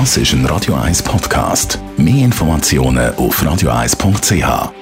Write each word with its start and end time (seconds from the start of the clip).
Das 0.00 0.16
ist 0.16 0.32
ein 0.32 0.44
Radio 0.46 0.74
1 0.74 1.04
Podcast. 1.04 1.78
Mehr 1.96 2.24
Informationen 2.24 3.14
auf 3.14 3.40
radio1.ch. 3.40 4.72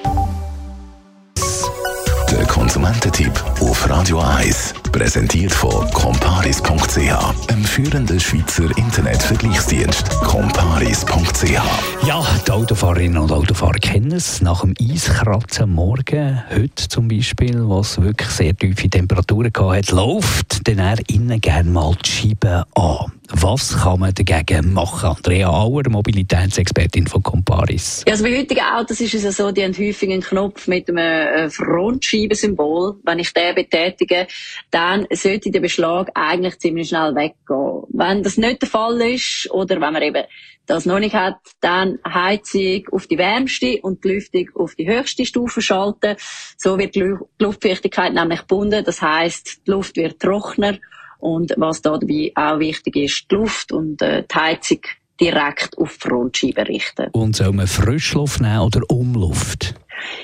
Der 2.31 2.45
Konsumententipp 2.47 3.31
auf 3.61 3.87
Radio 3.87 4.19
1 4.21 4.73
präsentiert 4.91 5.51
von 5.51 5.87
comparis.ch, 5.91 7.47
einem 7.47 7.63
führenden 7.63 8.19
Schweizer 8.19 8.75
Internetvergleichsdienst. 8.75 10.09
comparis.ch. 10.21 11.61
Ja, 12.07 12.25
die 12.47 12.51
Autofahrerinnen 12.51 13.19
und 13.19 13.31
Autofahrer 13.31 13.73
kennen 13.73 14.13
es. 14.13 14.41
Nach 14.41 14.61
dem 14.61 14.73
Eiskratzen 14.81 15.69
Morgen, 15.69 16.41
heute 16.51 16.89
zum 16.89 17.07
Beispiel, 17.07 17.69
was 17.69 18.01
wirklich 18.01 18.29
sehr 18.29 18.57
tiefe 18.57 18.89
Temperaturen 18.89 19.51
hatte, 19.55 19.95
läuft 19.95 20.67
dann 20.67 20.97
innen 21.07 21.39
gerne 21.39 21.69
mal 21.69 21.95
die 22.03 22.09
Scheibe 22.09 22.65
an. 22.73 23.11
Was 23.35 23.75
kann 23.81 23.99
man 23.99 24.13
dagegen 24.13 24.73
machen? 24.73 25.09
Andrea 25.09 25.49
Auer, 25.49 25.89
Mobilitätsexpertin 25.89 27.07
von 27.07 27.23
Comparis. 27.23 28.03
Ja, 28.05 28.13
also 28.13 28.23
bei 28.23 28.37
heutigen 28.37 28.63
Autos 28.63 29.01
ist 29.01 29.15
es 29.15 29.23
ja 29.23 29.31
so, 29.31 29.51
die 29.51 29.63
haben 29.63 29.75
häufig 29.75 30.11
einen 30.11 30.21
Knopf 30.21 30.67
mit 30.67 30.87
einem 30.87 30.97
äh, 30.97 31.49
Frontscheibensymbol. 31.49 32.99
Wenn 33.03 33.19
ich 33.19 33.33
den 33.33 33.55
betätige, 33.55 34.27
dann 34.69 35.07
sollte 35.11 35.49
der 35.49 35.61
Beschlag 35.61 36.11
eigentlich 36.13 36.59
ziemlich 36.59 36.89
schnell 36.89 37.15
weggehen. 37.15 37.83
Wenn 37.89 38.21
das 38.21 38.37
nicht 38.37 38.61
der 38.61 38.69
Fall 38.69 39.01
ist, 39.01 39.49
oder 39.49 39.81
wenn 39.81 39.93
man 39.93 40.03
eben 40.03 40.23
das 40.67 40.85
noch 40.85 40.99
nicht 40.99 41.15
hat, 41.15 41.39
dann 41.59 41.97
Heizung 42.07 42.87
auf 42.91 43.07
die 43.07 43.17
wärmste 43.17 43.79
und 43.81 44.03
die 44.03 44.09
Lüftung 44.09 44.49
auf 44.55 44.75
die 44.75 44.87
höchste 44.87 45.25
Stufe 45.25 45.61
schalten. 45.61 46.15
So 46.57 46.77
wird 46.77 46.93
die 46.95 47.15
Luftfeuchtigkeit 47.39 48.13
nämlich 48.13 48.41
gebunden. 48.41 48.83
Das 48.85 49.01
heißt, 49.01 49.61
die 49.65 49.71
Luft 49.71 49.95
wird 49.95 50.21
trockener 50.21 50.77
und 51.23 51.53
was 51.55 51.81
da 51.81 51.97
dabei 51.97 52.31
auch 52.35 52.59
wichtig 52.59 52.97
ist, 52.97 53.31
die 53.31 53.35
Luft 53.35 53.71
und 53.71 54.01
äh, 54.01 54.23
die 54.29 54.35
Heizung 54.35 54.79
direkt 55.21 55.77
auf 55.77 55.93
die 55.93 56.09
Frontscheibe 56.09 56.67
richten. 56.67 57.07
Und 57.13 57.37
soll 57.37 57.53
man 57.53 57.67
Frischluft 57.67 58.41
nehmen 58.41 58.59
oder 58.59 58.81
Umluft? 58.89 59.73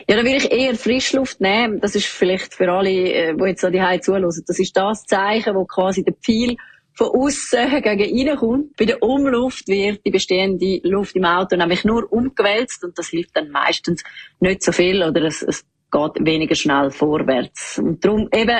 Ja, 0.09 0.17
dann 0.17 0.25
will 0.25 0.35
ich 0.35 0.51
eher 0.51 0.75
Frischluft 0.75 1.39
nehmen. 1.39 1.79
Das 1.79 1.95
ist 1.95 2.07
vielleicht 2.07 2.53
für 2.53 2.69
alle, 2.69 2.89
äh, 2.89 3.33
die 3.33 3.43
jetzt 3.45 3.61
so 3.61 3.69
die 3.69 3.81
Heizung 3.81 4.15
zuhören, 4.15 4.43
das 4.45 4.59
ist 4.59 4.75
das 4.75 5.05
Zeichen, 5.05 5.55
wo 5.55 5.63
quasi 5.63 6.03
der 6.03 6.15
Pfeil 6.15 6.57
von 6.95 7.07
außen 7.07 7.81
gegen 7.81 8.29
reinkommt. 8.29 8.75
Bei 8.75 8.83
der 8.83 9.01
Umluft 9.01 9.69
wird 9.69 10.05
die 10.05 10.11
bestehende 10.11 10.81
Luft 10.83 11.15
im 11.15 11.23
Auto 11.23 11.55
nämlich 11.55 11.85
nur 11.85 12.11
umgewälzt 12.11 12.83
und 12.83 12.97
das 12.97 13.07
hilft 13.07 13.37
dann 13.37 13.51
meistens 13.51 14.03
nicht 14.41 14.63
so 14.63 14.73
viel 14.73 15.01
oder 15.01 15.23
es, 15.23 15.41
es 15.43 15.63
geht 15.91 16.25
weniger 16.25 16.55
schnell 16.55 16.91
vorwärts. 16.91 17.79
Und 17.79 18.03
darum 18.03 18.27
eben 18.33 18.59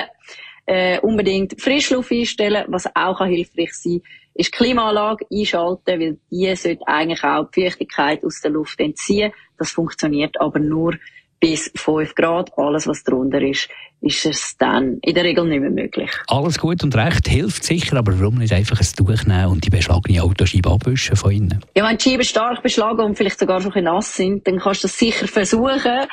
äh, 0.70 1.00
unbedingt 1.00 1.60
Frischluft 1.60 2.12
einstellen. 2.12 2.64
Was 2.68 2.86
auch 2.94 3.24
hilfreich 3.26 3.74
sein 3.74 4.02
ist 4.34 4.54
die 4.54 4.56
Klimaanlage 4.56 5.26
einschalten, 5.30 6.00
weil 6.00 6.18
die 6.30 6.54
sollte 6.54 6.86
eigentlich 6.86 7.24
auch 7.24 7.50
die 7.50 7.62
Feuchtigkeit 7.62 8.24
aus 8.24 8.40
der 8.40 8.52
Luft 8.52 8.78
entziehen. 8.78 9.32
Das 9.58 9.72
funktioniert 9.72 10.40
aber 10.40 10.60
nur 10.60 10.94
bis 11.40 11.72
5 11.74 12.14
Grad. 12.14 12.56
Alles, 12.56 12.86
was 12.86 13.02
drunter 13.02 13.42
ist, 13.42 13.68
ist 14.00 14.24
es 14.24 14.56
dann 14.58 14.98
in 15.02 15.14
der 15.14 15.24
Regel 15.24 15.46
nicht 15.46 15.60
mehr 15.60 15.70
möglich. 15.70 16.10
Alles 16.28 16.58
gut 16.58 16.84
und 16.84 16.94
recht, 16.94 17.26
hilft 17.26 17.64
sicher, 17.64 17.96
aber 17.96 18.18
warum 18.20 18.36
nicht 18.36 18.52
einfach 18.52 18.78
ein 18.80 18.86
Tuch 18.96 19.24
nehmen 19.26 19.46
und 19.46 19.66
die 19.66 19.70
beschlagene 19.70 20.22
Autoscheibe 20.22 20.70
abwischen 20.70 21.16
von 21.16 21.32
innen? 21.32 21.64
Ja, 21.74 21.88
wenn 21.88 21.96
die 21.96 22.08
Scheiben 22.08 22.24
stark 22.24 22.62
beschlagen 22.62 23.00
und 23.00 23.16
vielleicht 23.16 23.40
sogar 23.40 23.60
schon 23.60 23.72
ein 23.72 23.84
nass 23.84 24.14
sind, 24.14 24.46
dann 24.46 24.58
kannst 24.60 24.84
du 24.84 24.86
das 24.86 24.96
sicher 24.96 25.26
versuchen. 25.26 26.06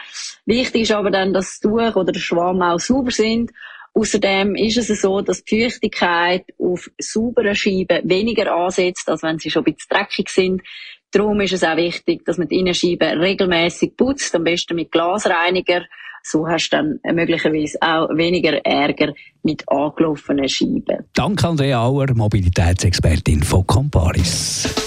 Wichtig 0.45 0.81
ist 0.83 0.91
aber 0.91 1.11
dann, 1.11 1.33
dass 1.33 1.45
das 1.45 1.59
Tuch 1.59 1.95
oder 1.95 2.11
der 2.11 2.19
Schwamm 2.19 2.61
auch 2.61 2.79
sauber 2.79 3.11
sind 3.11 3.51
Außerdem 3.97 4.53
ist 4.53 4.77
es 4.77 5.01
so, 5.01 5.21
dass 5.21 5.43
die 5.43 5.63
Feuchtigkeit 5.63 6.45
auf 6.59 6.87
sauberen 6.99 7.55
Scheiben 7.55 8.07
weniger 8.07 8.53
ansetzt, 8.53 9.09
als 9.09 9.23
wenn 9.23 9.39
sie 9.39 9.49
schon 9.49 9.65
ein 9.65 9.73
bisschen 9.73 9.87
dreckig 9.89 10.29
sind. 10.29 10.61
Darum 11.11 11.41
ist 11.41 11.53
es 11.53 11.63
auch 11.63 11.77
wichtig, 11.77 12.23
dass 12.23 12.37
man 12.37 12.47
die 12.47 12.59
Innenscheiben 12.59 13.19
regelmäßig 13.19 13.97
putzt, 13.97 14.35
am 14.35 14.43
besten 14.43 14.75
mit 14.75 14.91
Glasreiniger. 14.91 15.81
So 16.21 16.47
hast 16.47 16.69
du 16.69 16.77
dann 16.77 17.15
möglicherweise 17.15 17.79
auch 17.81 18.09
weniger 18.15 18.63
Ärger 18.63 19.13
mit 19.41 19.63
angelaufenen 19.67 20.47
Scheiben. 20.47 21.05
Danke 21.15 21.47
Andrea 21.47 21.83
Auer, 21.83 22.13
Mobilitätsexpertin 22.13 23.41
von 23.41 23.65
Comparis. 23.65 24.86